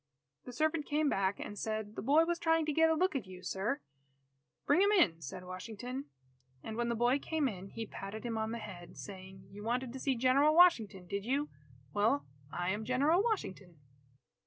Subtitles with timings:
[0.45, 3.27] The servant came back and said, "The boy was trying to get a look at
[3.27, 3.81] you, sir."
[4.65, 6.05] "Bring him in," said Washington.
[6.63, 9.93] And when the boy came in, he patted him on the head, saying: "You wanted
[9.93, 11.49] to see General Washington, did you?
[11.93, 13.77] Well, I am General Washington."